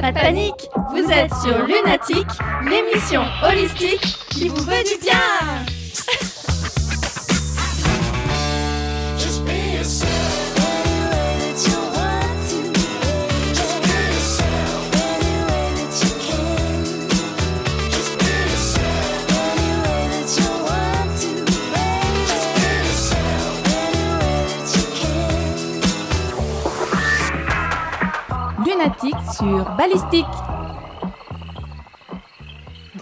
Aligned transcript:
Pas 0.00 0.12
de 0.12 0.18
panique, 0.18 0.68
vous 0.92 1.12
êtes 1.12 1.32
sur 1.42 1.66
Lunatique, 1.66 2.26
l'émission 2.64 3.22
holistique 3.44 4.00
qui 4.30 4.48
vous 4.48 4.56
veut 4.56 4.82
du 4.84 4.98
bien. 5.02 5.69
Sur 29.34 29.76
Balistique. 29.76 30.24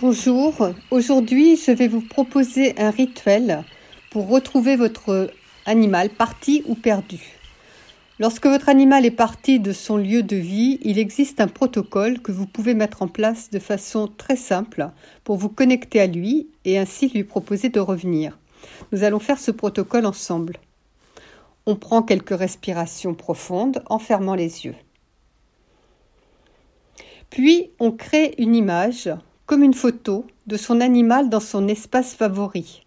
Bonjour, 0.01 0.71
aujourd'hui 0.91 1.57
je 1.57 1.71
vais 1.71 1.87
vous 1.87 2.01
proposer 2.01 2.77
un 2.81 2.91
rituel 2.91 3.63
pour 4.11 4.29
retrouver 4.29 4.75
votre 4.75 5.31
animal 5.67 6.11
parti 6.11 6.65
ou 6.67 6.75
perdu. 6.75 7.21
Lorsque 8.19 8.47
votre 8.47 8.69
animal 8.69 9.07
est 9.07 9.13
parti 9.13 9.61
de 9.61 9.73
son 9.73 9.97
lieu 9.99 10.25
de 10.25 10.35
vie, 10.35 10.81
il 10.83 10.99
existe 10.99 11.41
un 11.41 11.47
protocole 11.47 12.19
que 12.19 12.33
vous 12.33 12.47
pouvez 12.47 12.75
mettre 12.75 13.03
en 13.03 13.09
place 13.09 13.49
de 13.51 13.61
façon 13.61 14.09
très 14.09 14.37
simple 14.37 14.91
pour 15.23 15.37
vous 15.37 15.49
connecter 15.49 16.01
à 16.01 16.09
lui 16.09 16.49
et 16.65 16.77
ainsi 16.77 17.09
lui 17.09 17.23
proposer 17.23 17.69
de 17.69 17.79
revenir. 17.79 18.37
Nous 18.91 19.05
allons 19.05 19.21
faire 19.21 19.39
ce 19.39 19.53
protocole 19.53 20.07
ensemble. 20.07 20.57
On 21.67 21.77
prend 21.77 22.03
quelques 22.03 22.37
respirations 22.37 23.15
profondes 23.15 23.85
en 23.87 24.01
fermant 24.01 24.35
les 24.35 24.65
yeux. 24.65 24.75
Puis 27.31 27.71
on 27.79 27.93
crée 27.93 28.35
une 28.39 28.55
image 28.55 29.11
comme 29.47 29.63
une 29.63 29.75
photo 29.75 30.27
de 30.47 30.57
son 30.57 30.81
animal 30.81 31.29
dans 31.29 31.41
son 31.41 31.69
espace 31.69 32.15
favori. 32.15 32.83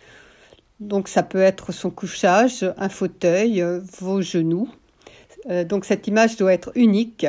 Donc 0.80 1.08
ça 1.08 1.22
peut 1.22 1.42
être 1.42 1.72
son 1.72 1.92
couchage, 1.92 2.66
un 2.78 2.90
fauteuil, 2.90 3.62
euh, 3.62 3.80
vos 4.00 4.22
genoux. 4.22 4.70
Euh, 5.50 5.64
donc 5.64 5.86
cette 5.86 6.08
image 6.08 6.38
doit 6.38 6.54
être 6.54 6.72
unique. 6.76 7.28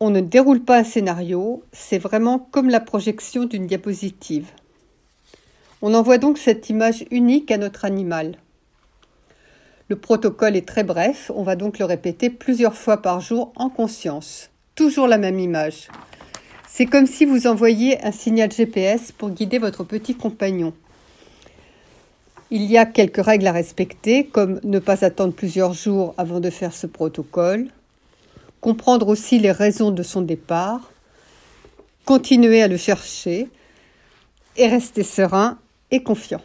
On 0.00 0.10
ne 0.10 0.20
déroule 0.20 0.62
pas 0.64 0.78
un 0.78 0.84
scénario, 0.84 1.64
c'est 1.72 1.98
vraiment 1.98 2.38
comme 2.38 2.68
la 2.68 2.80
projection 2.80 3.44
d'une 3.44 3.66
diapositive. 3.66 4.46
On 5.80 5.94
envoie 5.94 6.18
donc 6.18 6.38
cette 6.38 6.68
image 6.70 7.04
unique 7.10 7.50
à 7.50 7.56
notre 7.56 7.84
animal. 7.84 8.36
Le 9.88 9.96
protocole 9.96 10.56
est 10.56 10.68
très 10.68 10.84
bref, 10.84 11.30
on 11.34 11.42
va 11.42 11.56
donc 11.56 11.78
le 11.78 11.86
répéter 11.86 12.28
plusieurs 12.28 12.74
fois 12.74 12.98
par 12.98 13.20
jour 13.20 13.52
en 13.56 13.70
conscience. 13.70 14.50
Toujours 14.78 15.08
la 15.08 15.18
même 15.18 15.40
image. 15.40 15.88
C'est 16.68 16.86
comme 16.86 17.08
si 17.08 17.24
vous 17.24 17.48
envoyiez 17.48 18.00
un 18.04 18.12
signal 18.12 18.52
GPS 18.52 19.10
pour 19.10 19.30
guider 19.30 19.58
votre 19.58 19.82
petit 19.82 20.14
compagnon. 20.14 20.72
Il 22.52 22.62
y 22.62 22.78
a 22.78 22.86
quelques 22.86 23.24
règles 23.24 23.48
à 23.48 23.52
respecter, 23.52 24.26
comme 24.26 24.60
ne 24.62 24.78
pas 24.78 25.04
attendre 25.04 25.34
plusieurs 25.34 25.72
jours 25.72 26.14
avant 26.16 26.38
de 26.38 26.48
faire 26.48 26.72
ce 26.72 26.86
protocole, 26.86 27.66
comprendre 28.60 29.08
aussi 29.08 29.40
les 29.40 29.50
raisons 29.50 29.90
de 29.90 30.04
son 30.04 30.22
départ, 30.22 30.92
continuer 32.04 32.62
à 32.62 32.68
le 32.68 32.76
chercher 32.76 33.48
et 34.56 34.68
rester 34.68 35.02
serein 35.02 35.58
et 35.90 36.04
confiant. 36.04 36.42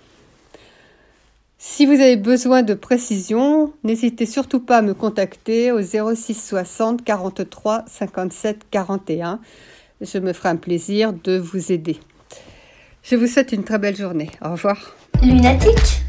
Si 1.66 1.86
vous 1.86 1.94
avez 1.94 2.18
besoin 2.18 2.62
de 2.62 2.74
précision, 2.74 3.72
n'hésitez 3.86 4.26
surtout 4.26 4.60
pas 4.60 4.80
à 4.80 4.82
me 4.82 4.94
contacter 4.94 5.72
au 5.72 5.82
06 5.82 6.34
60 6.34 7.06
43 7.06 7.86
57 7.88 8.64
41. 8.70 9.40
Je 10.02 10.18
me 10.18 10.34
ferai 10.34 10.50
un 10.50 10.58
plaisir 10.58 11.14
de 11.14 11.38
vous 11.38 11.72
aider. 11.72 12.02
Je 13.02 13.16
vous 13.16 13.28
souhaite 13.28 13.54
une 13.54 13.64
très 13.64 13.80
belle 13.80 13.96
journée. 13.96 14.30
Au 14.44 14.52
revoir. 14.52 14.94
Lunatique? 15.22 16.04